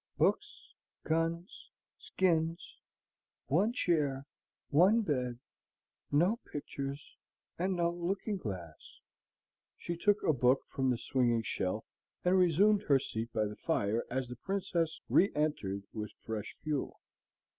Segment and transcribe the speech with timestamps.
[0.17, 0.73] "Books,
[1.03, 1.69] guns,
[1.99, 2.77] skins,
[3.49, 4.25] ONE chair,
[4.71, 5.37] ONE bed,
[6.11, 7.15] no pictures,
[7.59, 8.99] and no looking glass!"
[9.77, 11.85] She took a book from the swinging shelf
[12.25, 16.99] and resumed her seat by the fire as the Princess re entered with fresh fuel.